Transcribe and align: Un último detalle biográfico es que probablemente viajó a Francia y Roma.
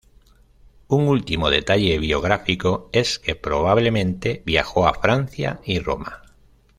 Un 0.87 1.07
último 1.07 1.51
detalle 1.51 1.99
biográfico 1.99 2.89
es 2.91 3.19
que 3.19 3.35
probablemente 3.35 4.41
viajó 4.47 4.87
a 4.87 4.95
Francia 4.95 5.59
y 5.63 5.77
Roma. 5.77 6.23